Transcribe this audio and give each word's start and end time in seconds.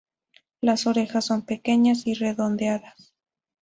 Las 0.61 0.87
orejas 0.87 1.25
son 1.25 1.43
pequeñas 1.45 2.07
y 2.07 2.15
redondeadas. 2.15 3.13